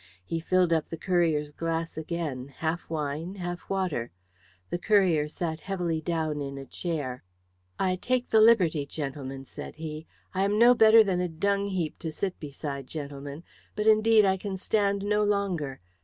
[0.25, 4.09] He filled up the courier's glass again, half wine, half water.
[4.71, 7.21] The courier sat heavily down in a chair.
[7.77, 10.07] "I take the liberty, gentlemen," said he.
[10.33, 13.43] "I am no better than a dung heap to sit beside gentlemen.
[13.75, 15.79] But indeed I can stand no longer.